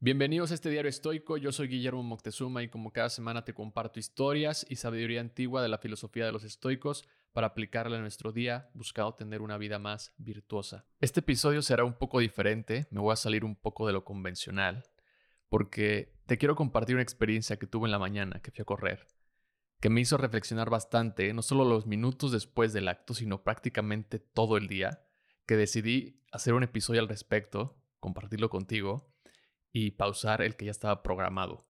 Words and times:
Bienvenidos 0.00 0.52
a 0.52 0.54
este 0.54 0.70
diario 0.70 0.88
estoico, 0.88 1.38
yo 1.38 1.50
soy 1.50 1.66
Guillermo 1.66 2.04
Moctezuma 2.04 2.62
y 2.62 2.68
como 2.68 2.92
cada 2.92 3.10
semana 3.10 3.44
te 3.44 3.52
comparto 3.52 3.98
historias 3.98 4.64
y 4.70 4.76
sabiduría 4.76 5.20
antigua 5.20 5.60
de 5.60 5.66
la 5.66 5.78
filosofía 5.78 6.24
de 6.24 6.30
los 6.30 6.44
estoicos 6.44 7.08
para 7.32 7.48
aplicarla 7.48 7.98
a 7.98 8.00
nuestro 8.00 8.30
día, 8.30 8.70
buscando 8.74 9.16
tener 9.16 9.42
una 9.42 9.58
vida 9.58 9.80
más 9.80 10.14
virtuosa. 10.16 10.86
Este 11.00 11.18
episodio 11.18 11.62
será 11.62 11.82
un 11.82 11.94
poco 11.94 12.20
diferente, 12.20 12.86
me 12.92 13.00
voy 13.00 13.12
a 13.12 13.16
salir 13.16 13.44
un 13.44 13.56
poco 13.56 13.88
de 13.88 13.92
lo 13.92 14.04
convencional, 14.04 14.84
porque 15.48 16.14
te 16.26 16.38
quiero 16.38 16.54
compartir 16.54 16.94
una 16.94 17.02
experiencia 17.02 17.58
que 17.58 17.66
tuve 17.66 17.88
en 17.88 17.90
la 17.90 17.98
mañana 17.98 18.40
que 18.40 18.52
fui 18.52 18.62
a 18.62 18.66
correr, 18.66 19.04
que 19.80 19.90
me 19.90 20.00
hizo 20.00 20.16
reflexionar 20.16 20.70
bastante, 20.70 21.32
no 21.34 21.42
solo 21.42 21.64
los 21.64 21.88
minutos 21.88 22.30
después 22.30 22.72
del 22.72 22.86
acto, 22.86 23.14
sino 23.14 23.42
prácticamente 23.42 24.20
todo 24.20 24.58
el 24.58 24.68
día, 24.68 25.02
que 25.44 25.56
decidí 25.56 26.22
hacer 26.30 26.54
un 26.54 26.62
episodio 26.62 27.00
al 27.00 27.08
respecto, 27.08 27.82
compartirlo 27.98 28.48
contigo 28.48 29.12
y 29.72 29.92
pausar 29.92 30.42
el 30.42 30.56
que 30.56 30.66
ya 30.66 30.70
estaba 30.70 31.02
programado. 31.02 31.66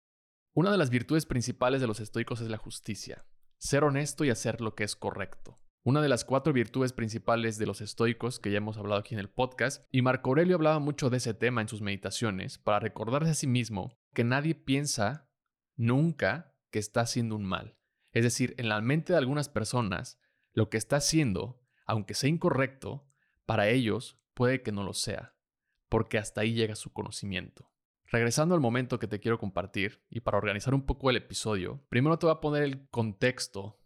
Una 0.55 0.73
de 0.73 0.79
las 0.79 0.91
virtudes 0.91 1.27
principales 1.27 1.81
de 1.81 1.87
los 1.87 2.01
estoicos 2.01 2.41
es 2.41 2.49
la 2.49 2.57
justicia, 2.57 3.27
ser 3.59 3.85
honesto 3.85 4.25
y 4.25 4.31
hacer 4.31 4.61
lo 4.61 4.75
que 4.75 4.85
es 4.85 4.97
correcto. 4.97 5.61
Una 5.85 6.03
de 6.03 6.09
las 6.09 6.25
cuatro 6.25 6.53
virtudes 6.53 6.93
principales 6.93 7.57
de 7.59 7.67
los 7.67 7.81
estoicos 7.81 8.41
que 8.41 8.51
ya 8.51 8.59
hemos 8.59 8.77
hablado 8.77 9.01
aquí 9.01 9.15
en 9.15 9.21
el 9.21 9.31
podcast, 9.31 9.87
y 9.91 10.03
Marco 10.03 10.31
Aurelio 10.31 10.57
hablaba 10.57 10.81
mucho 10.81 11.11
de 11.11 11.19
ese 11.19 11.33
tema 11.33 11.61
en 11.61 11.69
sus 11.69 11.81
meditaciones, 11.81 12.59
para 12.59 12.81
recordarse 12.81 13.31
a 13.31 13.35
sí 13.35 13.47
mismo 13.47 13.97
que 14.13 14.25
nadie 14.25 14.55
piensa 14.55 15.31
nunca 15.77 16.55
que 16.71 16.79
está 16.79 17.03
haciendo 17.03 17.37
un 17.37 17.45
mal. 17.45 17.79
Es 18.13 18.25
decir, 18.25 18.55
en 18.59 18.69
la 18.69 18.81
mente 18.81 19.13
de 19.13 19.19
algunas 19.19 19.49
personas, 19.49 20.21
lo 20.53 20.69
que 20.71 20.77
está 20.77 20.97
haciendo, 20.97 21.63
aunque 21.87 22.15
sea 22.15 22.29
incorrecto, 22.29 23.09
para 23.47 23.69
ellos 23.69 24.21
puede 24.35 24.63
que 24.63 24.73
no 24.73 24.83
lo 24.83 24.93
sea, 24.93 25.37
porque 25.89 26.19
hasta 26.19 26.41
ahí 26.41 26.53
llega 26.53 26.75
su 26.75 26.93
conocimiento. 26.93 27.71
Regresando 28.11 28.55
al 28.55 28.61
momento 28.63 28.99
que 28.99 29.07
te 29.07 29.21
quiero 29.21 29.39
compartir 29.39 30.03
y 30.09 30.21
para 30.21 30.39
organizar 30.39 30.73
un 30.73 30.87
poco 30.87 31.11
el 31.11 31.17
episodio, 31.17 31.85
primero 31.91 32.19
te 32.19 32.25
voy 32.25 32.35
a 32.35 32.41
poner 32.41 32.63
el 32.63 32.89
contexto 32.89 33.79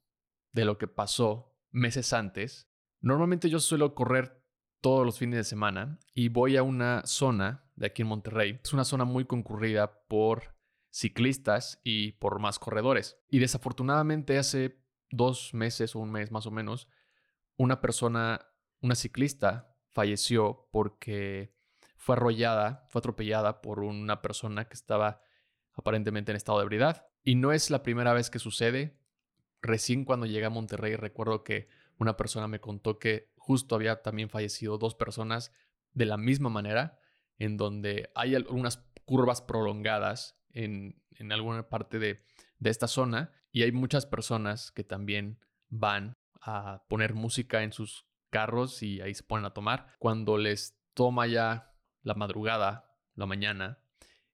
de 0.52 0.64
lo 0.64 0.78
que 0.78 0.86
pasó 0.86 1.56
meses 1.72 2.12
antes. 2.12 2.70
Normalmente 3.00 3.50
yo 3.50 3.58
suelo 3.58 3.96
correr 3.96 4.40
todos 4.80 5.04
los 5.04 5.18
fines 5.18 5.38
de 5.38 5.44
semana 5.44 5.98
y 6.14 6.28
voy 6.28 6.56
a 6.56 6.62
una 6.62 7.02
zona 7.04 7.64
de 7.74 7.86
aquí 7.86 8.02
en 8.02 8.08
Monterrey. 8.08 8.60
Es 8.62 8.72
una 8.72 8.84
zona 8.84 9.04
muy 9.04 9.24
concurrida 9.24 10.06
por 10.06 10.54
ciclistas 10.90 11.80
y 11.82 12.12
por 12.12 12.38
más 12.38 12.60
corredores. 12.60 13.18
Y 13.28 13.40
desafortunadamente 13.40 14.38
hace 14.38 14.84
dos 15.10 15.52
meses 15.52 15.96
o 15.96 15.98
un 15.98 16.12
mes 16.12 16.30
más 16.30 16.46
o 16.46 16.52
menos, 16.52 16.88
una 17.56 17.80
persona, 17.80 18.46
una 18.80 18.94
ciclista, 18.94 19.76
falleció 19.90 20.68
porque 20.70 21.54
fue 22.02 22.16
arrollada, 22.16 22.84
fue 22.88 22.98
atropellada 22.98 23.62
por 23.62 23.78
una 23.78 24.22
persona 24.22 24.64
que 24.64 24.74
estaba 24.74 25.22
aparentemente 25.72 26.32
en 26.32 26.36
estado 26.36 26.58
de 26.58 26.64
ebriedad. 26.64 27.06
Y 27.22 27.36
no 27.36 27.52
es 27.52 27.70
la 27.70 27.84
primera 27.84 28.12
vez 28.12 28.28
que 28.28 28.40
sucede. 28.40 28.98
Recién 29.60 30.04
cuando 30.04 30.26
llegué 30.26 30.44
a 30.44 30.50
Monterrey 30.50 30.96
recuerdo 30.96 31.44
que 31.44 31.68
una 31.98 32.16
persona 32.16 32.48
me 32.48 32.58
contó 32.58 32.98
que 32.98 33.30
justo 33.36 33.76
había 33.76 34.02
también 34.02 34.30
fallecido 34.30 34.78
dos 34.78 34.96
personas 34.96 35.52
de 35.92 36.06
la 36.06 36.16
misma 36.16 36.48
manera, 36.48 36.98
en 37.38 37.56
donde 37.56 38.10
hay 38.16 38.34
algunas 38.34 38.78
curvas 39.04 39.40
prolongadas 39.40 40.36
en, 40.50 41.00
alguna 41.30 41.68
parte 41.68 42.00
de, 42.00 42.24
de 42.58 42.70
esta 42.70 42.88
zona 42.88 43.30
y 43.52 43.62
hay 43.62 43.70
muchas 43.70 44.06
personas 44.06 44.72
que 44.72 44.82
también 44.82 45.38
van 45.68 46.16
a 46.40 46.82
poner 46.88 47.14
música 47.14 47.62
en 47.62 47.72
sus 47.72 48.08
carros 48.30 48.82
y 48.82 49.00
ahí 49.00 49.14
se 49.14 49.22
ponen 49.22 49.44
a 49.44 49.54
tomar. 49.54 49.86
Cuando 50.00 50.36
les 50.36 50.76
toma 50.94 51.28
ya 51.28 51.71
la 52.02 52.14
madrugada, 52.14 52.96
la 53.14 53.26
mañana, 53.26 53.78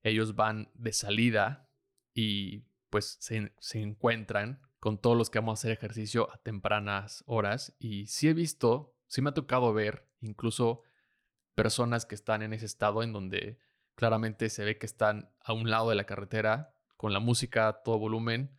ellos 0.03 0.35
van 0.35 0.69
de 0.73 0.93
salida 0.93 1.69
y 2.13 2.63
pues 2.89 3.17
se, 3.19 3.51
encuentran 3.79 4.61
con 4.79 4.97
todos 4.97 5.17
los 5.17 5.29
que 5.29 5.39
vamos 5.39 5.59
a 5.59 5.61
hacer 5.61 5.71
ejercicio 5.71 6.31
a 6.31 6.37
tempranas 6.37 7.23
horas. 7.27 7.75
Y 7.79 8.07
sí 8.07 8.29
he 8.29 8.33
visto, 8.33 8.95
sí 9.07 9.21
me 9.21 9.29
ha 9.29 9.33
tocado 9.33 9.73
ver 9.73 10.07
incluso 10.21 10.83
personas 11.55 12.05
que 12.05 12.15
están 12.15 12.41
en 12.41 12.53
ese 12.53 12.65
estado 12.65 13.03
en 13.03 13.13
donde 13.13 13.59
claramente 13.95 14.49
se 14.49 14.63
ve 14.63 14.77
que 14.77 14.85
están 14.85 15.29
a 15.43 15.53
un 15.53 15.69
lado 15.69 15.89
de 15.89 15.95
la 15.95 16.05
carretera 16.05 16.73
con 16.95 17.13
la 17.13 17.19
música 17.19 17.67
a 17.67 17.83
todo 17.83 17.99
volumen, 17.99 18.51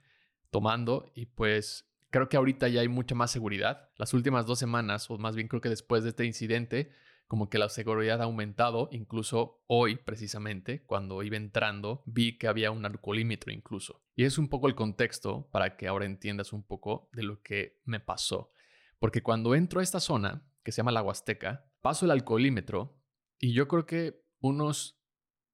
tomando 0.50 1.10
y 1.14 1.26
pues 1.26 1.86
creo 2.10 2.28
que 2.28 2.36
ahorita 2.36 2.68
ya 2.68 2.82
hay 2.82 2.88
mucha 2.88 3.14
más 3.14 3.30
seguridad. 3.30 3.88
Las 3.96 4.12
últimas 4.14 4.46
dos 4.46 4.58
semanas, 4.58 5.10
o 5.10 5.18
más 5.18 5.34
bien 5.34 5.48
creo 5.48 5.60
que 5.60 5.68
después 5.68 6.02
de 6.02 6.10
este 6.10 6.24
incidente, 6.24 6.92
como 7.30 7.48
que 7.48 7.58
la 7.58 7.68
seguridad 7.68 8.20
ha 8.20 8.24
aumentado, 8.24 8.88
incluso 8.91 9.62
hoy 9.68 9.94
precisamente, 9.94 10.82
cuando 10.82 11.22
iba 11.22 11.36
entrando, 11.36 12.02
vi 12.04 12.36
que 12.36 12.48
había 12.48 12.72
un 12.72 12.84
alcoholímetro 12.84 13.52
incluso. 13.52 14.02
Y 14.16 14.24
es 14.24 14.36
un 14.36 14.48
poco 14.48 14.66
el 14.66 14.74
contexto 14.74 15.48
para 15.52 15.76
que 15.76 15.86
ahora 15.86 16.06
entiendas 16.06 16.52
un 16.52 16.64
poco 16.64 17.08
de 17.12 17.22
lo 17.22 17.41
que 17.41 17.78
me 17.84 18.00
pasó. 18.00 18.50
Porque 18.98 19.22
cuando 19.22 19.54
entro 19.54 19.78
a 19.78 19.84
esta 19.84 20.00
zona, 20.00 20.44
que 20.64 20.72
se 20.72 20.78
llama 20.78 20.91
la 20.91 21.04
Huasteca, 21.04 21.70
paso 21.80 22.04
el 22.04 22.10
alcoholímetro 22.10 23.00
y 23.38 23.52
yo 23.52 23.68
creo 23.68 23.86
que 23.86 24.24
unos 24.41 25.00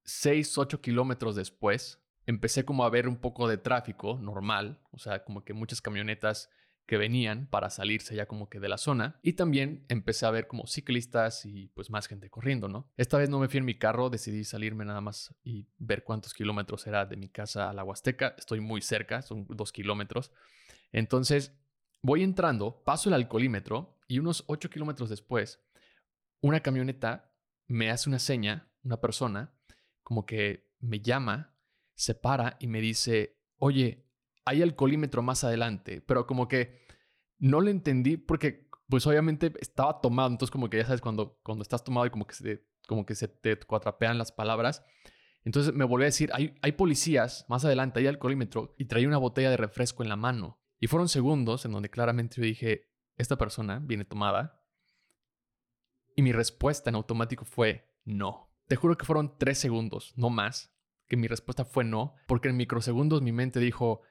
6, 0.05 0.57
8 0.57 0.81
kilómetros 0.81 1.37
después, 1.37 2.03
empecé 2.25 2.65
como 2.65 2.87
a 2.87 2.91
ver 2.91 3.07
un 3.07 3.19
poco 3.19 3.49
de 3.49 3.59
tráfico 3.59 4.19
normal, 4.19 4.81
o 4.93 4.99
sea, 4.99 5.25
como 5.25 5.45
que 5.45 5.53
muchas 5.53 5.83
camionetas 5.83 6.49
que 6.87 6.97
venían 6.97 7.49
para 7.49 7.69
salirse 7.69 8.15
ya 8.15 8.27
como 8.27 8.49
que 8.49 8.61
de 8.61 8.69
la 8.69 8.79
zona 8.79 9.19
y 9.23 9.33
también 9.33 9.85
empecé 9.89 10.25
a 10.25 10.31
ver 10.31 10.47
como 10.47 10.67
ciclistas 10.67 11.45
y 11.45 11.69
pues 11.75 11.91
más 11.91 12.07
gente 12.07 12.31
corriendo, 12.31 12.69
¿no? 12.69 12.89
Esta 12.97 13.19
vez 13.19 13.29
no 13.29 13.41
me 13.41 13.49
fui 13.49 13.59
en 13.59 13.65
mi 13.65 13.77
carro, 13.77 14.09
decidí 14.09 14.45
salirme 14.45 14.85
nada 14.85 15.01
más 15.01 15.35
y 15.43 15.67
ver 15.79 16.05
cuántos 16.05 16.33
kilómetros 16.33 16.87
era 16.87 17.05
de 17.05 17.17
mi 17.17 17.29
casa 17.29 17.71
a 17.71 17.75
la 17.75 17.83
Huasteca, 17.83 18.35
estoy 18.39 18.61
muy 18.61 18.83
cerca, 18.83 19.23
son 19.23 19.47
dos 19.49 19.73
kilómetros. 19.73 20.31
Entonces 20.93 21.53
voy 22.03 22.23
entrando, 22.23 22.83
paso 22.85 23.09
el 23.09 23.15
alcoholímetro 23.15 23.99
y 24.07 24.21
unos 24.21 24.45
ocho 24.47 24.71
kilómetros 24.71 25.11
después, 25.11 25.61
una 26.41 26.61
camioneta 26.61 27.33
me 27.67 27.91
hace 27.91 28.09
una 28.09 28.21
seña, 28.21 28.71
una 28.85 29.01
persona, 29.01 29.53
como 30.05 30.25
que 30.25 30.71
me 30.79 31.01
llama, 31.01 31.53
se 31.95 32.15
para 32.15 32.57
y 32.61 32.69
me 32.69 32.81
dice, 32.81 33.41
oye, 33.59 34.06
hay 34.47 34.63
alcoholímetro 34.63 35.23
más 35.23 35.45
adelante, 35.45 36.01
pero 36.01 36.27
como 36.27 36.49
que 36.49 36.87
no 37.39 37.61
lo 37.61 37.69
entendí 37.69 38.17
porque 38.17 38.71
pues 38.89 39.07
obviamente 39.07 39.53
estaba 39.61 40.01
tomado, 40.01 40.31
entonces 40.31 40.51
como 40.51 40.71
que 40.71 40.79
ya 40.79 40.87
sabes 40.87 41.01
cuando, 41.01 41.39
cuando 41.43 41.63
estás 41.63 41.85
tomado 41.85 42.07
y 42.07 42.11
como 42.11 42.27
que 42.27 42.35
se, 42.35 42.65
como 42.87 43.05
que 43.05 43.15
se 43.15 43.29
te 43.29 43.59
cuatrapean 43.59 44.17
las 44.17 44.33
palabras. 44.33 44.85
Entonces 45.45 45.75
me 45.75 45.85
volví 45.85 46.05
a 46.05 46.07
decir, 46.07 46.31
hay, 46.33 46.57
hay 46.63 46.73
policías 46.73 47.45
más 47.49 47.65
adelante, 47.65 48.01
hay 48.01 48.07
alcoholímetro 48.07 48.75
y 48.79 48.87
traía 48.87 49.09
una 49.09 49.19
botella 49.19 49.51
de 49.51 49.57
refresco 49.57 50.03
en 50.03 50.09
la 50.09 50.17
mano. 50.17 50.61
Y 50.79 50.87
fueron 50.87 51.09
segundos 51.09 51.65
en 51.65 51.73
donde 51.73 51.91
claramente 51.91 52.37
yo 52.37 52.43
dije, 52.45 52.89
esta 53.17 53.37
persona 53.37 53.81
viene 53.83 54.05
tomada. 54.05 54.63
Y 56.15 56.23
mi 56.23 56.33
respuesta 56.33 56.91
en 56.91 56.97
automático 56.97 57.45
fue 57.45 57.93
no. 58.05 58.53
Te 58.69 58.77
juro 58.77 58.97
que 58.97 59.05
fueron 59.05 59.39
tres 59.39 59.59
segundos, 59.59 60.13
no 60.17 60.31
más, 60.31 60.75
que 61.07 61.17
mi 61.17 61.29
respuesta 61.29 61.65
fue 61.65 61.85
no, 61.85 62.15
porque 62.27 62.49
en 62.49 62.57
microsegundos 62.57 63.23
mi 63.23 63.33
mente 63.33 63.61
dijo, 63.61 64.03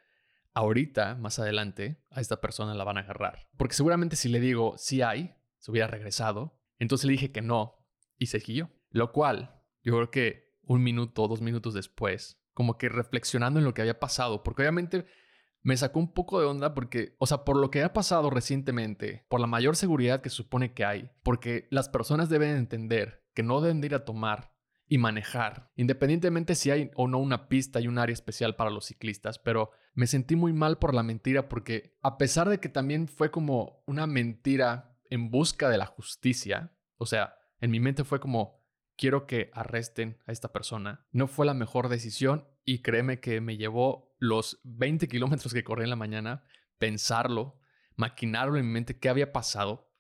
ahorita, 0.56 1.16
más 1.16 1.38
adelante, 1.38 2.02
a 2.10 2.22
esta 2.22 2.42
persona 2.42 2.74
la 2.74 2.84
van 2.84 2.98
a 2.98 3.02
agarrar. 3.02 3.48
Porque 3.58 3.76
seguramente 3.76 4.16
si 4.16 4.30
le 4.30 4.40
digo 4.40 4.76
sí 4.78 5.04
hay, 5.04 5.36
se 5.60 5.70
hubiera 5.70 5.88
regresado. 5.88 6.60
Entonces 6.80 7.06
le 7.06 7.12
dije 7.12 7.32
que 7.32 7.42
no 7.42 7.86
y 8.18 8.28
se 8.28 8.40
siguió. 8.40 8.72
Lo 8.90 9.12
cual, 9.12 9.62
yo 9.84 9.94
creo 9.94 10.10
que 10.10 10.58
un 10.64 10.82
minuto 10.82 11.28
dos 11.28 11.42
minutos 11.42 11.74
después, 11.74 12.42
como 12.54 12.78
que 12.78 12.90
reflexionando 12.90 13.60
en 13.60 13.66
lo 13.66 13.74
que 13.74 13.82
había 13.82 14.00
pasado, 14.00 14.44
porque 14.44 14.64
obviamente 14.64 15.06
me 15.62 15.76
sacó 15.78 16.00
un 16.00 16.14
poco 16.14 16.40
de 16.40 16.46
onda 16.46 16.74
porque, 16.74 17.16
o 17.20 17.28
sea, 17.28 17.44
por 17.44 17.58
lo 17.58 17.70
que 17.70 17.84
ha 17.84 17.92
pasado 17.92 18.30
recientemente, 18.30 19.26
por 19.30 19.42
la 19.42 19.48
mayor 19.48 19.76
seguridad 19.76 20.22
que 20.22 20.30
supone 20.30 20.74
que 20.74 20.86
hay, 20.86 21.12
porque 21.24 21.68
las 21.72 21.90
personas 21.90 22.30
deben 22.30 22.56
entender 22.56 23.26
que 23.34 23.44
no 23.44 23.62
deben 23.62 23.84
ir 23.84 23.96
a 23.96 24.06
tomar 24.06 24.56
y 24.88 25.00
manejar, 25.00 25.72
independientemente 25.76 26.56
si 26.56 26.72
hay 26.72 26.92
o 26.96 27.08
no 27.08 27.18
una 27.18 27.50
pista 27.50 27.82
y 27.82 27.88
un 27.88 27.98
área 27.98 28.14
especial 28.14 28.56
para 28.56 28.70
los 28.70 28.86
ciclistas, 28.86 29.40
pero 29.40 29.72
me 29.96 30.08
sentí 30.08 30.36
muy 30.36 30.54
mal 30.54 30.78
por 30.78 30.94
la 30.94 31.04
mentira 31.04 31.50
porque 31.50 31.98
a 32.02 32.18
pesar 32.18 32.50
de 32.50 32.60
que 32.60 32.70
también 32.70 33.08
fue 33.08 33.32
como 33.32 33.82
una 33.88 34.06
mentira 34.06 35.00
en 35.10 35.32
busca 35.32 35.70
de 35.70 35.78
la 35.78 35.86
justicia, 35.86 36.78
o 36.98 37.06
sea, 37.06 37.38
en 37.62 37.72
mi 37.72 37.80
mente 37.80 38.04
fue 38.04 38.20
como 38.20 38.64
quiero 38.98 39.26
que 39.26 39.50
arresten 39.54 40.20
a 40.28 40.32
esta 40.32 40.54
persona, 40.54 41.08
no 41.12 41.28
fue 41.28 41.46
la 41.46 41.54
mejor 41.54 41.90
decisión 41.90 42.48
y 42.64 42.82
créeme 42.82 43.20
que 43.20 43.42
me 43.42 43.58
llevó 43.58 44.16
los 44.20 44.60
20 44.64 45.08
kilómetros 45.08 45.54
que 45.54 45.64
corrí 45.64 45.84
en 45.84 45.90
la 45.90 45.96
mañana 45.96 46.44
pensarlo, 46.78 47.60
maquinarlo 47.96 48.58
en 48.58 48.68
mi 48.68 48.74
mente 48.74 49.00
qué 49.00 49.10
había 49.10 49.32
pasado 49.32 49.96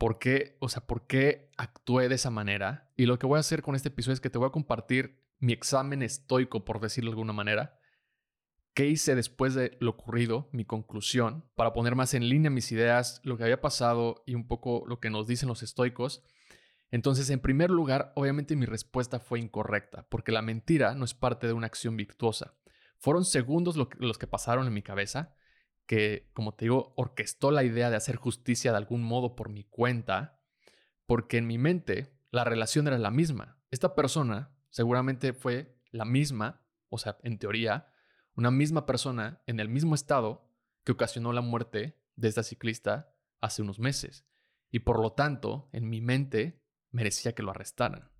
por 0.00 0.18
qué, 0.18 0.56
o 0.60 0.70
sea, 0.70 0.86
por 0.86 1.06
qué 1.06 1.50
actué 1.58 2.08
de 2.08 2.14
esa 2.14 2.30
manera. 2.30 2.90
Y 2.96 3.04
lo 3.04 3.18
que 3.18 3.26
voy 3.26 3.36
a 3.36 3.40
hacer 3.40 3.60
con 3.60 3.74
este 3.74 3.88
episodio 3.88 4.14
es 4.14 4.20
que 4.20 4.30
te 4.30 4.38
voy 4.38 4.48
a 4.48 4.50
compartir 4.50 5.22
mi 5.40 5.52
examen 5.52 6.00
estoico, 6.00 6.64
por 6.64 6.80
decirlo 6.80 7.10
de 7.10 7.12
alguna 7.12 7.34
manera. 7.34 7.78
¿Qué 8.74 8.86
hice 8.86 9.14
después 9.14 9.54
de 9.54 9.76
lo 9.80 9.90
ocurrido? 9.90 10.48
Mi 10.52 10.64
conclusión, 10.64 11.44
para 11.56 11.72
poner 11.72 11.96
más 11.96 12.14
en 12.14 12.28
línea 12.28 12.50
mis 12.50 12.70
ideas, 12.70 13.20
lo 13.24 13.36
que 13.36 13.42
había 13.42 13.60
pasado 13.60 14.22
y 14.26 14.34
un 14.34 14.46
poco 14.46 14.84
lo 14.86 15.00
que 15.00 15.10
nos 15.10 15.26
dicen 15.26 15.48
los 15.48 15.62
estoicos. 15.62 16.22
Entonces, 16.92 17.30
en 17.30 17.40
primer 17.40 17.70
lugar, 17.70 18.12
obviamente 18.14 18.56
mi 18.56 18.66
respuesta 18.66 19.18
fue 19.18 19.40
incorrecta, 19.40 20.06
porque 20.08 20.32
la 20.32 20.42
mentira 20.42 20.94
no 20.94 21.04
es 21.04 21.14
parte 21.14 21.46
de 21.46 21.52
una 21.52 21.66
acción 21.66 21.96
virtuosa. 21.96 22.54
Fueron 22.98 23.24
segundos 23.24 23.76
los 23.76 24.18
que 24.18 24.26
pasaron 24.26 24.66
en 24.66 24.74
mi 24.74 24.82
cabeza, 24.82 25.34
que, 25.86 26.30
como 26.32 26.54
te 26.54 26.66
digo, 26.66 26.92
orquestó 26.96 27.50
la 27.50 27.64
idea 27.64 27.90
de 27.90 27.96
hacer 27.96 28.16
justicia 28.16 28.70
de 28.70 28.76
algún 28.76 29.02
modo 29.02 29.34
por 29.34 29.48
mi 29.48 29.64
cuenta, 29.64 30.40
porque 31.06 31.38
en 31.38 31.46
mi 31.48 31.58
mente 31.58 32.12
la 32.30 32.44
relación 32.44 32.86
era 32.86 32.98
la 32.98 33.10
misma. 33.10 33.58
Esta 33.70 33.94
persona 33.96 34.54
seguramente 34.68 35.32
fue 35.32 35.76
la 35.90 36.04
misma, 36.04 36.62
o 36.88 36.98
sea, 36.98 37.18
en 37.24 37.38
teoría, 37.38 37.89
una 38.40 38.50
misma 38.50 38.86
persona 38.86 39.42
en 39.46 39.60
el 39.60 39.68
mismo 39.68 39.94
estado 39.94 40.48
que 40.84 40.92
ocasionó 40.92 41.34
la 41.34 41.42
muerte 41.42 41.98
de 42.16 42.28
esta 42.28 42.42
ciclista 42.42 43.14
hace 43.42 43.60
unos 43.60 43.78
meses. 43.78 44.24
Y 44.70 44.78
por 44.78 44.98
lo 44.98 45.12
tanto, 45.12 45.68
en 45.72 45.90
mi 45.90 46.00
mente, 46.00 46.64
merecía 46.90 47.34
que 47.34 47.42
lo 47.42 47.50
arrestaran. 47.50 48.10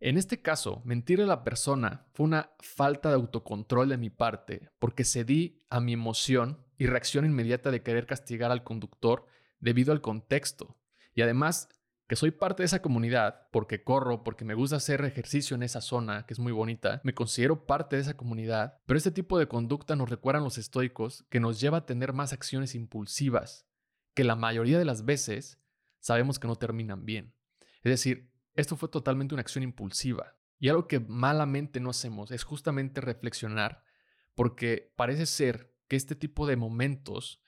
En 0.00 0.18
este 0.18 0.42
caso, 0.42 0.82
mentirle 0.84 1.22
a 1.22 1.28
la 1.28 1.44
persona 1.44 2.08
fue 2.14 2.26
una 2.26 2.50
falta 2.58 3.10
de 3.10 3.14
autocontrol 3.14 3.90
de 3.90 3.96
mi 3.96 4.10
parte, 4.10 4.70
porque 4.80 5.04
cedí 5.04 5.60
a 5.70 5.78
mi 5.78 5.92
emoción 5.92 6.66
y 6.76 6.86
reacción 6.86 7.24
inmediata 7.24 7.70
de 7.70 7.84
querer 7.84 8.06
castigar 8.06 8.50
al 8.50 8.64
conductor 8.64 9.26
debido 9.60 9.92
al 9.92 10.00
contexto. 10.00 10.80
Y 11.14 11.22
además, 11.22 11.68
que 12.10 12.16
soy 12.16 12.32
parte 12.32 12.64
de 12.64 12.66
esa 12.66 12.82
comunidad, 12.82 13.46
porque 13.52 13.84
corro, 13.84 14.24
porque 14.24 14.44
me 14.44 14.54
gusta 14.54 14.74
hacer 14.74 15.04
ejercicio 15.04 15.54
en 15.54 15.62
esa 15.62 15.80
zona, 15.80 16.26
que 16.26 16.34
es 16.34 16.40
muy 16.40 16.50
bonita, 16.50 17.00
me 17.04 17.14
considero 17.14 17.66
parte 17.66 17.94
de 17.94 18.02
esa 18.02 18.16
comunidad, 18.16 18.80
pero 18.84 18.98
este 18.98 19.12
tipo 19.12 19.38
de 19.38 19.46
conducta 19.46 19.94
nos 19.94 20.10
recuerdan 20.10 20.42
los 20.42 20.58
estoicos 20.58 21.24
que 21.30 21.38
nos 21.38 21.60
lleva 21.60 21.78
a 21.78 21.86
tener 21.86 22.12
más 22.12 22.32
acciones 22.32 22.74
impulsivas, 22.74 23.68
que 24.12 24.24
la 24.24 24.34
mayoría 24.34 24.76
de 24.76 24.84
las 24.84 25.04
veces 25.04 25.60
sabemos 26.00 26.40
que 26.40 26.48
no 26.48 26.56
terminan 26.56 27.04
bien. 27.04 27.32
Es 27.84 27.90
decir, 27.90 28.32
esto 28.54 28.74
fue 28.74 28.88
totalmente 28.88 29.36
una 29.36 29.42
acción 29.42 29.62
impulsiva. 29.62 30.36
Y 30.58 30.68
algo 30.68 30.88
que 30.88 30.98
malamente 30.98 31.78
no 31.78 31.90
hacemos 31.90 32.32
es 32.32 32.42
justamente 32.42 33.00
reflexionar, 33.00 33.84
porque 34.34 34.92
parece 34.96 35.26
ser 35.26 35.76
que 35.86 35.94
este 35.94 36.16
tipo 36.16 36.48
de 36.48 36.56
momentos 36.56 37.40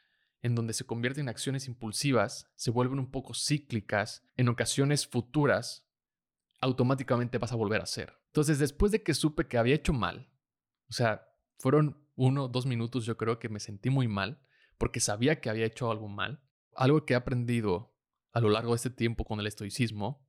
en 0.42 0.54
donde 0.54 0.74
se 0.74 0.84
convierten 0.84 1.22
en 1.22 1.28
acciones 1.28 1.68
impulsivas, 1.68 2.50
se 2.56 2.70
vuelven 2.70 2.98
un 2.98 3.10
poco 3.10 3.32
cíclicas, 3.32 4.24
en 4.36 4.48
ocasiones 4.48 5.06
futuras, 5.06 5.88
automáticamente 6.60 7.38
vas 7.38 7.52
a 7.52 7.56
volver 7.56 7.80
a 7.80 7.84
hacer. 7.84 8.12
Entonces, 8.26 8.58
después 8.58 8.92
de 8.92 9.02
que 9.02 9.14
supe 9.14 9.46
que 9.46 9.58
había 9.58 9.74
hecho 9.74 9.92
mal, 9.92 10.32
o 10.88 10.92
sea, 10.92 11.28
fueron 11.58 12.08
uno, 12.16 12.48
dos 12.48 12.66
minutos 12.66 13.06
yo 13.06 13.16
creo 13.16 13.38
que 13.38 13.48
me 13.48 13.60
sentí 13.60 13.88
muy 13.88 14.08
mal, 14.08 14.42
porque 14.78 15.00
sabía 15.00 15.40
que 15.40 15.48
había 15.48 15.66
hecho 15.66 15.90
algo 15.90 16.08
mal. 16.08 16.42
Algo 16.74 17.06
que 17.06 17.14
he 17.14 17.16
aprendido 17.16 17.94
a 18.32 18.40
lo 18.40 18.48
largo 18.48 18.72
de 18.72 18.76
este 18.76 18.90
tiempo 18.90 19.24
con 19.24 19.38
el 19.38 19.46
estoicismo 19.46 20.26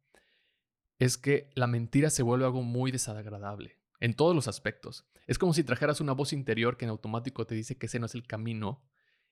es 0.99 1.17
que 1.17 1.49
la 1.55 1.67
mentira 1.67 2.09
se 2.09 2.21
vuelve 2.21 2.45
algo 2.45 2.61
muy 2.61 2.91
desagradable, 2.91 3.79
en 3.99 4.13
todos 4.13 4.35
los 4.35 4.47
aspectos. 4.47 5.07
Es 5.25 5.39
como 5.39 5.53
si 5.53 5.63
trajeras 5.63 6.01
una 6.01 6.13
voz 6.13 6.33
interior 6.33 6.77
que 6.77 6.85
en 6.85 6.91
automático 6.91 7.47
te 7.47 7.55
dice 7.55 7.77
que 7.77 7.87
ese 7.87 7.99
no 7.99 8.05
es 8.05 8.13
el 8.13 8.27
camino 8.27 8.83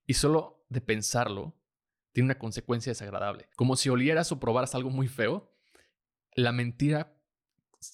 y 0.05 0.15
solo 0.15 0.65
de 0.69 0.81
pensarlo 0.81 1.55
tiene 2.11 2.25
una 2.25 2.39
consecuencia 2.39 2.91
desagradable. 2.91 3.49
Como 3.55 3.75
si 3.75 3.89
olieras 3.89 4.31
o 4.31 4.39
probaras 4.39 4.75
algo 4.75 4.89
muy 4.89 5.07
feo, 5.07 5.53
la 6.33 6.51
mentira, 6.51 7.17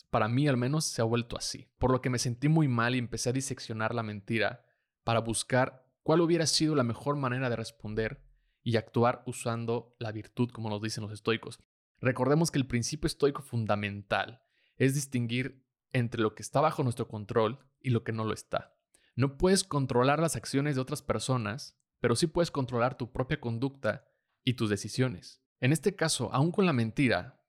para 0.10 0.28
mí 0.28 0.48
al 0.48 0.58
menos, 0.58 0.86
se 0.86 1.02
ha 1.02 1.06
vuelto 1.06 1.38
así. 1.38 1.70
Por 1.78 1.92
lo 1.92 2.02
que 2.02 2.10
me 2.10 2.20
sentí 2.20 2.50
muy 2.50 2.68
mal 2.68 2.96
y 2.96 3.00
empecé 3.00 3.30
a 3.30 3.34
diseccionar 3.34 3.94
la 3.94 4.04
mentira 4.04 4.66
para 5.04 5.20
buscar 5.20 5.88
cuál 6.04 6.22
hubiera 6.22 6.46
sido 6.48 6.76
la 6.76 6.84
mejor 6.84 7.16
manera 7.16 7.50
de 7.50 7.56
responder 7.56 8.24
y 8.64 8.76
actuar 8.76 9.24
usando 9.26 9.96
la 10.00 10.12
virtud, 10.12 10.50
como 10.52 10.70
nos 10.70 10.82
dicen 10.82 11.04
los 11.04 11.14
estoicos. 11.14 11.60
Recordemos 12.00 12.52
que 12.52 12.60
el 12.60 12.68
principio 12.68 13.08
estoico 13.08 13.42
fundamental 13.42 14.42
es 14.76 14.94
distinguir 14.94 15.64
entre 15.94 16.22
lo 16.22 16.36
que 16.36 16.44
está 16.44 16.62
bajo 16.62 16.84
nuestro 16.84 17.08
control 17.08 17.60
y 17.80 17.90
lo 17.90 18.04
que 18.04 18.12
no 18.12 18.26
lo 18.26 18.34
está. 18.34 18.76
No 19.16 19.38
puedes 19.38 19.64
controlar 19.64 20.20
las 20.20 20.36
acciones 20.36 20.76
de 20.76 20.82
otras 20.82 21.02
personas, 21.02 21.78
pero 22.00 22.16
sí 22.16 22.28
puedes 22.28 22.52
controlar 22.52 22.98
tu 22.98 23.12
propia 23.12 23.40
conducta 23.40 24.08
y 24.44 24.54
tus 24.54 24.70
decisiones. 24.70 25.42
En 25.60 25.72
este 25.72 25.96
caso, 25.96 26.30
aún 26.34 26.52
con 26.52 26.66
la 26.66 26.74
mentira, 26.74 27.44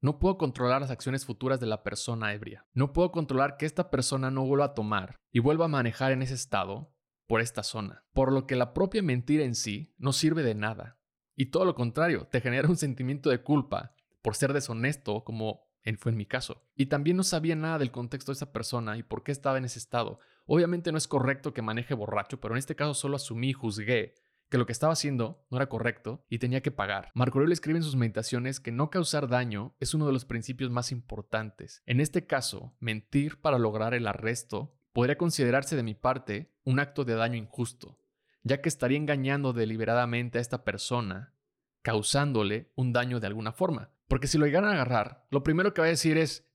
no 0.00 0.18
puedo 0.18 0.36
controlar 0.36 0.80
las 0.80 0.90
acciones 0.90 1.24
futuras 1.24 1.58
de 1.58 1.66
la 1.66 1.82
persona 1.82 2.32
ebria. 2.34 2.66
No 2.74 2.92
puedo 2.92 3.10
controlar 3.10 3.56
que 3.56 3.66
esta 3.66 3.90
persona 3.90 4.30
no 4.30 4.44
vuelva 4.44 4.66
a 4.66 4.74
tomar 4.74 5.16
y 5.32 5.40
vuelva 5.40 5.64
a 5.64 5.68
manejar 5.68 6.12
en 6.12 6.22
ese 6.22 6.34
estado 6.34 6.94
por 7.26 7.40
esta 7.40 7.62
zona. 7.62 8.04
Por 8.12 8.32
lo 8.32 8.46
que 8.46 8.56
la 8.56 8.74
propia 8.74 9.02
mentira 9.02 9.44
en 9.44 9.54
sí 9.54 9.94
no 9.98 10.12
sirve 10.12 10.42
de 10.42 10.54
nada. 10.54 11.00
Y 11.34 11.46
todo 11.46 11.64
lo 11.64 11.74
contrario, 11.74 12.28
te 12.30 12.40
genera 12.40 12.68
un 12.68 12.76
sentimiento 12.76 13.30
de 13.30 13.42
culpa 13.42 13.94
por 14.22 14.36
ser 14.36 14.52
deshonesto 14.52 15.24
como 15.24 15.66
fue 15.96 16.10
en 16.10 16.18
mi 16.18 16.26
caso. 16.26 16.64
Y 16.74 16.86
también 16.86 17.16
no 17.16 17.22
sabía 17.22 17.54
nada 17.54 17.78
del 17.78 17.92
contexto 17.92 18.32
de 18.32 18.36
esa 18.36 18.52
persona 18.52 18.98
y 18.98 19.04
por 19.04 19.22
qué 19.22 19.30
estaba 19.30 19.58
en 19.58 19.64
ese 19.64 19.78
estado. 19.78 20.18
Obviamente 20.46 20.92
no 20.92 20.98
es 20.98 21.08
correcto 21.08 21.52
que 21.52 21.62
maneje 21.62 21.94
borracho, 21.94 22.40
pero 22.40 22.54
en 22.54 22.58
este 22.58 22.76
caso 22.76 22.94
solo 22.94 23.16
asumí 23.16 23.50
y 23.50 23.52
juzgué 23.52 24.14
que 24.48 24.58
lo 24.58 24.66
que 24.66 24.72
estaba 24.72 24.92
haciendo 24.92 25.44
no 25.50 25.56
era 25.56 25.68
correcto 25.68 26.24
y 26.28 26.38
tenía 26.38 26.62
que 26.62 26.70
pagar. 26.70 27.10
Marco 27.14 27.38
Aurelio 27.38 27.52
escribe 27.52 27.78
en 27.78 27.82
sus 27.82 27.96
meditaciones 27.96 28.60
que 28.60 28.72
no 28.72 28.90
causar 28.90 29.28
daño 29.28 29.74
es 29.80 29.92
uno 29.92 30.06
de 30.06 30.12
los 30.12 30.24
principios 30.24 30.70
más 30.70 30.92
importantes. 30.92 31.82
En 31.84 32.00
este 32.00 32.26
caso, 32.26 32.76
mentir 32.78 33.40
para 33.40 33.58
lograr 33.58 33.94
el 33.94 34.06
arresto 34.06 34.76
podría 34.92 35.18
considerarse 35.18 35.76
de 35.76 35.82
mi 35.82 35.94
parte 35.94 36.54
un 36.64 36.78
acto 36.78 37.04
de 37.04 37.14
daño 37.14 37.36
injusto, 37.36 37.98
ya 38.42 38.62
que 38.62 38.68
estaría 38.68 38.98
engañando 38.98 39.52
deliberadamente 39.52 40.38
a 40.38 40.40
esta 40.40 40.64
persona, 40.64 41.34
causándole 41.82 42.72
un 42.76 42.92
daño 42.92 43.20
de 43.20 43.26
alguna 43.26 43.52
forma. 43.52 43.90
Porque 44.08 44.28
si 44.28 44.38
lo 44.38 44.46
llegan 44.46 44.64
a 44.64 44.72
agarrar, 44.72 45.26
lo 45.30 45.42
primero 45.42 45.74
que 45.74 45.80
va 45.80 45.88
a 45.88 45.90
decir 45.90 46.16
es, 46.16 46.48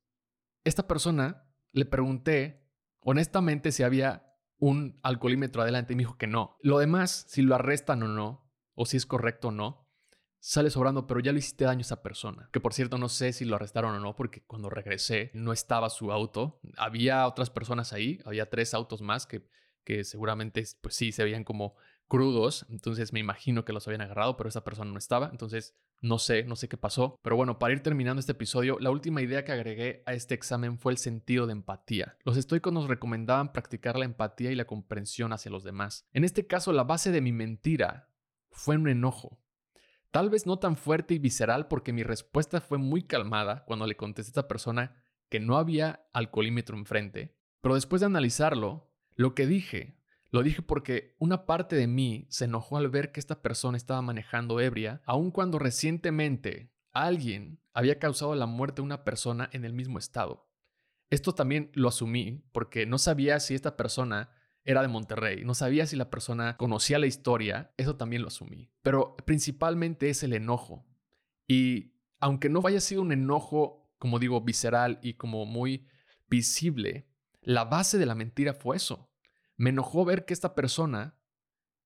esta 0.63 0.87
persona 0.87 1.45
le 1.73 1.85
pregunté 1.85 2.60
honestamente 3.01 3.71
si 3.71 3.83
había 3.83 4.27
un 4.57 4.99
alcoholímetro 5.03 5.61
adelante 5.61 5.93
y 5.93 5.95
me 5.95 6.01
dijo 6.01 6.17
que 6.17 6.27
no. 6.27 6.57
Lo 6.61 6.79
demás, 6.79 7.25
si 7.27 7.41
lo 7.41 7.55
arrestan 7.55 8.03
o 8.03 8.07
no, 8.07 8.51
o 8.75 8.85
si 8.85 8.97
es 8.97 9.05
correcto 9.05 9.49
o 9.49 9.51
no, 9.51 9.89
sale 10.39 10.69
sobrando, 10.69 11.07
pero 11.07 11.19
ya 11.19 11.31
le 11.31 11.39
hiciste 11.39 11.65
daño 11.65 11.79
a 11.79 11.81
esa 11.81 12.03
persona. 12.03 12.49
Que 12.51 12.59
por 12.59 12.73
cierto 12.73 12.97
no 12.97 13.09
sé 13.09 13.33
si 13.33 13.45
lo 13.45 13.55
arrestaron 13.55 13.95
o 13.95 13.99
no, 13.99 14.15
porque 14.15 14.43
cuando 14.45 14.69
regresé 14.69 15.31
no 15.33 15.51
estaba 15.53 15.89
su 15.89 16.11
auto. 16.11 16.59
Había 16.77 17.27
otras 17.27 17.49
personas 17.49 17.93
ahí, 17.93 18.19
había 18.25 18.49
tres 18.49 18.73
autos 18.73 19.01
más 19.01 19.25
que, 19.25 19.47
que 19.83 20.03
seguramente 20.03 20.63
pues 20.81 20.95
sí 20.95 21.11
se 21.11 21.23
veían 21.23 21.43
como 21.43 21.75
crudos, 22.07 22.65
entonces 22.69 23.13
me 23.13 23.19
imagino 23.19 23.63
que 23.63 23.71
los 23.71 23.87
habían 23.87 24.01
agarrado, 24.01 24.35
pero 24.35 24.49
esa 24.49 24.65
persona 24.65 24.91
no 24.91 24.97
estaba, 24.97 25.29
entonces 25.31 25.75
no 26.01 26.17
sé, 26.17 26.43
no 26.43 26.55
sé 26.55 26.67
qué 26.67 26.77
pasó. 26.77 27.15
Pero 27.21 27.35
bueno, 27.35 27.59
para 27.59 27.73
ir 27.73 27.81
terminando 27.81 28.19
este 28.19 28.31
episodio, 28.33 28.77
la 28.79 28.89
última 28.89 29.21
idea 29.21 29.45
que 29.45 29.51
agregué 29.51 30.03
a 30.05 30.13
este 30.13 30.33
examen 30.33 30.79
fue 30.79 30.91
el 30.91 30.97
sentido 30.97 31.45
de 31.45 31.53
empatía. 31.53 32.17
Los 32.23 32.37
estoicos 32.37 32.73
nos 32.73 32.87
recomendaban 32.87 33.53
practicar 33.53 33.97
la 33.97 34.05
empatía 34.05 34.51
y 34.51 34.55
la 34.55 34.65
comprensión 34.65 35.31
hacia 35.31 35.51
los 35.51 35.63
demás. 35.63 36.07
En 36.11 36.23
este 36.23 36.47
caso, 36.47 36.73
la 36.73 36.83
base 36.83 37.11
de 37.11 37.21
mi 37.21 37.31
mentira 37.31 38.09
fue 38.49 38.75
un 38.75 38.89
enojo. 38.89 39.39
Tal 40.09 40.29
vez 40.29 40.45
no 40.45 40.59
tan 40.59 40.75
fuerte 40.75 41.13
y 41.13 41.19
visceral 41.19 41.67
porque 41.67 41.93
mi 41.93 42.03
respuesta 42.03 42.59
fue 42.59 42.77
muy 42.77 43.03
calmada 43.03 43.63
cuando 43.65 43.87
le 43.87 43.95
contesté 43.95 44.29
a 44.29 44.31
esta 44.31 44.47
persona 44.47 45.01
que 45.29 45.39
no 45.39 45.57
había 45.57 46.07
alcoholímetro 46.11 46.77
enfrente. 46.77 47.37
Pero 47.61 47.75
después 47.75 48.01
de 48.01 48.07
analizarlo, 48.07 48.91
lo 49.15 49.35
que 49.35 49.45
dije 49.45 50.00
lo 50.31 50.43
dije 50.43 50.61
porque 50.61 51.15
una 51.19 51.45
parte 51.45 51.75
de 51.75 51.87
mí 51.87 52.25
se 52.29 52.45
enojó 52.45 52.77
al 52.77 52.89
ver 52.89 53.11
que 53.11 53.19
esta 53.19 53.41
persona 53.41 53.77
estaba 53.77 54.01
manejando 54.01 54.61
ebria, 54.61 55.01
aun 55.05 55.29
cuando 55.29 55.59
recientemente 55.59 56.71
alguien 56.93 57.59
había 57.73 57.99
causado 57.99 58.33
la 58.35 58.45
muerte 58.45 58.77
de 58.77 58.85
una 58.85 59.03
persona 59.03 59.49
en 59.51 59.65
el 59.65 59.73
mismo 59.73 59.99
estado. 59.99 60.49
Esto 61.09 61.35
también 61.35 61.69
lo 61.73 61.89
asumí 61.89 62.45
porque 62.53 62.85
no 62.85 62.97
sabía 62.97 63.41
si 63.41 63.55
esta 63.55 63.75
persona 63.75 64.29
era 64.63 64.81
de 64.81 64.87
Monterrey, 64.87 65.43
no 65.43 65.53
sabía 65.53 65.85
si 65.85 65.97
la 65.97 66.09
persona 66.09 66.55
conocía 66.55 66.99
la 66.99 67.07
historia, 67.07 67.73
eso 67.75 67.97
también 67.97 68.21
lo 68.21 68.29
asumí. 68.29 68.71
Pero 68.81 69.17
principalmente 69.25 70.09
es 70.09 70.23
el 70.23 70.33
enojo. 70.33 70.85
Y 71.45 71.95
aunque 72.19 72.47
no 72.47 72.61
haya 72.65 72.79
sido 72.79 73.01
un 73.01 73.11
enojo, 73.11 73.91
como 73.97 74.19
digo, 74.19 74.39
visceral 74.39 74.99
y 75.01 75.15
como 75.15 75.45
muy 75.45 75.87
visible, 76.29 77.09
la 77.41 77.65
base 77.65 77.97
de 77.97 78.05
la 78.05 78.15
mentira 78.15 78.53
fue 78.53 78.77
eso. 78.77 79.10
Me 79.61 79.69
enojó 79.69 80.05
ver 80.05 80.25
que 80.25 80.33
esta 80.33 80.55
persona 80.55 81.19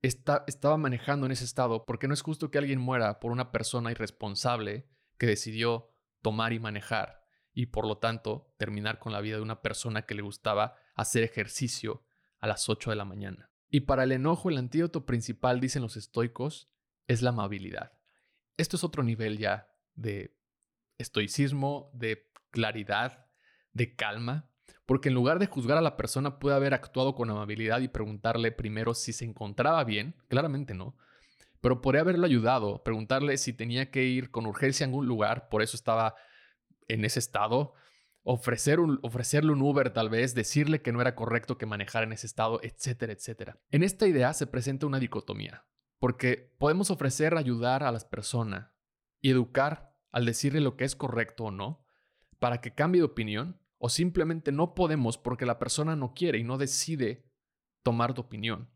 estaba 0.02 0.78
manejando 0.78 1.26
en 1.26 1.34
ese 1.34 1.44
estado 1.44 1.84
porque 1.86 2.08
no 2.08 2.14
es 2.14 2.22
justo 2.22 2.50
que 2.50 2.58
alguien 2.58 2.80
muera 2.80 3.20
por 3.20 3.34
una 3.34 3.52
persona 3.52 3.92
irresponsable 3.92 4.88
que 5.18 5.26
decidió 5.26 5.92
tomar 6.22 6.54
y 6.54 6.60
manejar 6.60 7.26
y 7.52 7.66
por 7.66 7.86
lo 7.86 7.98
tanto 7.98 8.56
terminar 8.58 8.98
con 8.98 9.12
la 9.12 9.20
vida 9.20 9.36
de 9.36 9.42
una 9.42 9.62
persona 9.62 10.04
que 10.04 10.16
le 10.16 10.22
gustaba 10.22 10.78
hacer 10.96 11.24
ejercicio 11.24 12.06
a 12.40 12.48
las 12.48 12.70
8 12.70 12.92
de 12.92 12.96
la 12.96 13.04
mañana. 13.04 13.52
Y 13.68 13.82
para 13.82 14.06
el 14.06 14.14
enojo 14.14 14.50
el 14.50 14.58
antídoto 14.58 15.06
principal, 15.06 15.60
dicen 15.60 15.82
los 15.82 15.98
estoicos, 15.98 16.72
es 17.08 17.22
la 17.22 17.32
amabilidad. 17.32 17.92
Esto 18.56 18.78
es 18.78 18.86
otro 18.86 19.04
nivel 19.04 19.38
ya 19.38 19.68
de 19.96 20.40
estoicismo, 20.98 21.92
de 21.94 22.32
claridad, 22.52 23.28
de 23.74 23.98
calma, 23.98 24.50
porque 24.86 25.10
en 25.10 25.16
lugar 25.16 25.40
de 25.40 25.48
juzgar 25.48 25.78
a 25.78 25.82
la 25.82 25.98
persona 25.98 26.40
puede 26.40 26.56
haber 26.56 26.74
actuado 26.74 27.16
con 27.16 27.30
amabilidad 27.30 27.82
y 27.82 27.88
preguntarle 27.88 28.52
primero 28.52 28.94
si 28.94 29.14
se 29.14 29.26
encontraba 29.26 29.84
bien, 29.84 30.16
claramente 30.28 30.74
no, 30.74 30.96
pero 31.62 31.82
podría 31.82 32.02
haberlo 32.02 32.26
ayudado, 32.26 32.84
preguntarle 32.84 33.38
si 33.38 33.54
tenía 33.54 33.90
que 33.90 34.04
ir 34.04 34.30
con 34.30 34.46
urgencia 34.46 34.86
a 34.86 34.88
algún 34.88 35.08
lugar, 35.08 35.50
por 35.50 35.62
eso 35.62 35.76
estaba 35.76 36.16
en 36.88 37.06
ese 37.06 37.20
estado, 37.20 37.74
ofrecer 38.22 38.80
ofrecerle 39.02 39.52
un 39.52 39.62
Uber 39.62 39.92
tal 39.92 40.10
vez, 40.10 40.36
decirle 40.36 40.82
que 40.82 40.92
no 40.92 41.02
era 41.02 41.16
correcto 41.16 41.58
que 41.58 41.66
manejara 41.66 42.06
en 42.06 42.14
ese 42.14 42.28
estado, 42.28 42.60
etcétera, 42.62 43.14
etcétera. 43.14 43.60
En 43.72 43.84
esta 43.84 44.08
idea 44.08 44.34
se 44.34 44.48
presenta 44.48 44.86
una 44.86 45.00
dicotomía, 45.00 45.66
porque 46.00 46.54
podemos 46.60 46.92
ofrecer 46.92 47.36
ayudar 47.36 47.84
a 47.84 47.92
las 47.92 48.06
personas 48.06 48.72
y 49.22 49.32
educar 49.32 49.96
al 50.12 50.26
decirle 50.26 50.62
lo 50.62 50.78
que 50.78 50.86
es 50.86 50.96
correcto 50.96 51.46
o 51.46 51.52
no, 51.52 51.86
para 52.40 52.62
que 52.62 52.74
cambie 52.74 53.02
de 53.02 53.06
opinión, 53.06 53.60
o 53.78 53.90
simplemente 53.90 54.52
no 54.52 54.74
podemos 54.74 55.18
porque 55.18 55.46
la 55.46 55.60
persona 55.60 55.96
no 55.96 56.14
quiere 56.14 56.40
y 56.40 56.44
no 56.44 56.58
decide 56.58 57.30
tomar 57.84 58.14
tu 58.14 58.22
opinión. 58.22 58.70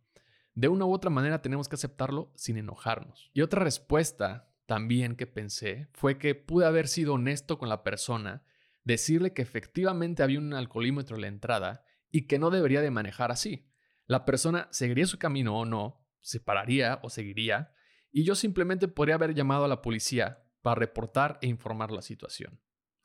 De 0.53 0.67
una 0.67 0.85
u 0.85 0.93
otra 0.93 1.09
manera 1.09 1.41
tenemos 1.41 1.69
que 1.69 1.75
aceptarlo 1.75 2.33
sin 2.35 2.57
enojarnos. 2.57 3.31
Y 3.33 3.41
otra 3.41 3.63
respuesta 3.63 4.53
también 4.65 5.15
que 5.15 5.25
pensé 5.25 5.87
fue 5.93 6.17
que 6.17 6.35
pude 6.35 6.65
haber 6.65 6.87
sido 6.87 7.13
honesto 7.13 7.57
con 7.57 7.69
la 7.69 7.83
persona, 7.83 8.43
decirle 8.83 9.33
que 9.33 9.41
efectivamente 9.41 10.21
había 10.21 10.39
un 10.39 10.53
alcoholímetro 10.53 11.15
en 11.15 11.21
la 11.21 11.27
entrada 11.27 11.85
y 12.11 12.27
que 12.27 12.39
no 12.39 12.49
debería 12.49 12.81
de 12.81 12.91
manejar 12.91 13.31
así. 13.31 13.67
La 14.05 14.25
persona 14.25 14.67
seguiría 14.71 15.05
su 15.05 15.17
camino 15.17 15.57
o 15.57 15.65
no, 15.65 16.05
se 16.21 16.39
pararía 16.39 16.99
o 17.03 17.09
seguiría, 17.09 17.73
y 18.11 18.23
yo 18.23 18.35
simplemente 18.35 18.87
podría 18.87 19.15
haber 19.15 19.33
llamado 19.33 19.65
a 19.65 19.67
la 19.67 19.81
policía 19.81 20.43
para 20.61 20.79
reportar 20.79 21.37
e 21.41 21.47
informar 21.47 21.91
la 21.91 22.01
situación. 22.01 22.59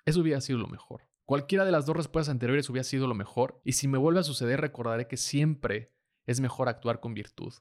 Eso 0.04 0.20
hubiera 0.20 0.40
sido 0.40 0.58
lo 0.58 0.66
mejor. 0.66 1.02
Cualquiera 1.24 1.64
de 1.64 1.72
las 1.72 1.86
dos 1.86 1.96
respuestas 1.96 2.32
anteriores 2.32 2.68
hubiera 2.68 2.84
sido 2.84 3.06
lo 3.06 3.14
mejor, 3.14 3.60
y 3.64 3.72
si 3.72 3.88
me 3.88 3.98
vuelve 3.98 4.20
a 4.20 4.24
suceder 4.24 4.60
recordaré 4.60 5.08
que 5.08 5.16
siempre 5.16 5.94
es 6.26 6.40
mejor 6.40 6.68
actuar 6.68 7.00
con 7.00 7.14
virtud, 7.14 7.54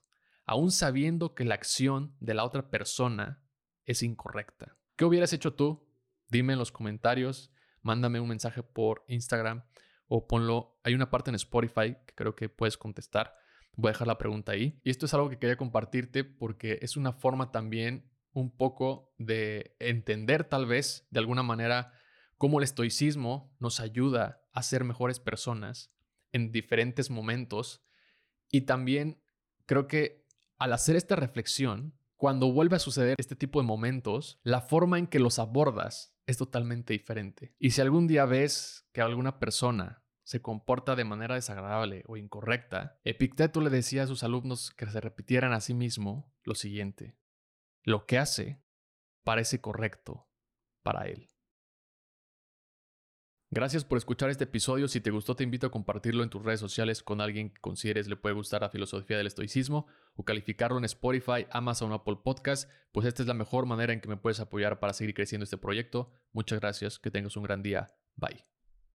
aun 0.45 0.71
sabiendo 0.71 1.33
que 1.33 1.45
la 1.45 1.55
acción 1.55 2.15
de 2.19 2.33
la 2.33 2.43
otra 2.43 2.69
persona 2.69 3.41
es 3.85 4.03
incorrecta. 4.03 4.77
¿Qué 4.97 5.05
hubieras 5.05 5.31
hecho 5.31 5.53
tú? 5.53 5.87
Dime 6.27 6.53
en 6.53 6.59
los 6.59 6.71
comentarios, 6.71 7.53
mándame 7.81 8.19
un 8.19 8.29
mensaje 8.29 8.63
por 8.63 9.03
Instagram 9.07 9.63
o 10.07 10.27
ponlo, 10.27 10.77
hay 10.83 10.93
una 10.93 11.09
parte 11.09 11.31
en 11.31 11.35
Spotify 11.35 11.95
que 12.05 12.13
creo 12.15 12.35
que 12.35 12.49
puedes 12.49 12.77
contestar. 12.77 13.33
Voy 13.75 13.89
a 13.89 13.93
dejar 13.93 14.07
la 14.07 14.17
pregunta 14.17 14.51
ahí. 14.51 14.79
Y 14.83 14.89
esto 14.89 15.05
es 15.05 15.13
algo 15.13 15.29
que 15.29 15.39
quería 15.39 15.57
compartirte 15.57 16.23
porque 16.23 16.79
es 16.81 16.97
una 16.97 17.13
forma 17.13 17.51
también 17.51 18.11
un 18.33 18.55
poco 18.55 19.13
de 19.17 19.75
entender 19.79 20.43
tal 20.43 20.65
vez 20.65 21.07
de 21.11 21.19
alguna 21.19 21.43
manera 21.43 21.93
cómo 22.43 22.59
el 22.59 22.65
estoicismo 22.65 23.55
nos 23.59 23.79
ayuda 23.79 24.43
a 24.51 24.63
ser 24.63 24.83
mejores 24.83 25.21
personas 25.21 25.93
en 26.33 26.51
diferentes 26.51 27.09
momentos 27.09 27.85
y 28.51 28.63
también 28.63 29.23
creo 29.65 29.87
que 29.87 30.27
al 30.57 30.73
hacer 30.73 30.97
esta 30.97 31.15
reflexión, 31.15 31.97
cuando 32.17 32.51
vuelve 32.51 32.75
a 32.75 32.79
suceder 32.79 33.15
este 33.17 33.37
tipo 33.37 33.61
de 33.61 33.65
momentos, 33.65 34.41
la 34.43 34.59
forma 34.59 34.99
en 34.99 35.07
que 35.07 35.19
los 35.19 35.39
abordas 35.39 36.17
es 36.25 36.35
totalmente 36.35 36.91
diferente. 36.91 37.55
Y 37.59 37.71
si 37.71 37.79
algún 37.79 38.07
día 38.07 38.25
ves 38.25 38.89
que 38.91 38.99
alguna 38.99 39.39
persona 39.39 40.03
se 40.23 40.41
comporta 40.41 40.97
de 40.97 41.05
manera 41.05 41.35
desagradable 41.35 42.03
o 42.07 42.17
incorrecta, 42.17 42.99
Epicteto 43.05 43.61
le 43.61 43.69
decía 43.69 44.03
a 44.03 44.07
sus 44.07 44.21
alumnos 44.21 44.71
que 44.71 44.85
se 44.87 44.99
repitieran 44.99 45.53
a 45.53 45.61
sí 45.61 45.73
mismo 45.73 46.29
lo 46.43 46.55
siguiente. 46.55 47.15
Lo 47.83 48.05
que 48.05 48.17
hace 48.17 48.61
parece 49.23 49.61
correcto 49.61 50.27
para 50.81 51.07
él. 51.07 51.32
Gracias 53.55 53.85
por 53.85 53.99
escuchar 53.99 54.31
este 54.31 54.45
episodio. 54.45 54.87
Si 54.87 54.99
te 54.99 55.11
gustó, 55.11 55.35
te 55.35 55.43
invito 55.43 55.67
a 55.67 55.71
compartirlo 55.71 56.23
en 56.23 56.31
tus 56.31 56.43
redes 56.43 56.59
sociales 56.59 57.03
con 57.03 57.21
alguien 57.21 57.51
que 57.51 57.61
consideres 57.61 58.07
le 58.07 58.15
puede 58.15 58.33
gustar 58.33 58.61
la 58.61 58.69
filosofía 58.71 59.15
del 59.15 59.27
estoicismo 59.27 59.85
o 60.15 60.25
calificarlo 60.25 60.79
en 60.79 60.85
Spotify, 60.85 61.45
Amazon 61.51 61.91
o 61.91 61.93
Apple 61.93 62.17
Podcast, 62.23 62.67
pues 62.91 63.05
esta 63.05 63.21
es 63.21 63.27
la 63.27 63.35
mejor 63.35 63.67
manera 63.67 63.93
en 63.93 64.01
que 64.01 64.07
me 64.07 64.17
puedes 64.17 64.39
apoyar 64.39 64.79
para 64.79 64.93
seguir 64.93 65.13
creciendo 65.13 65.43
este 65.43 65.59
proyecto. 65.59 66.09
Muchas 66.31 66.59
gracias, 66.59 66.97
que 66.97 67.11
tengas 67.11 67.37
un 67.37 67.43
gran 67.43 67.61
día. 67.61 67.93
Bye. 68.15 68.52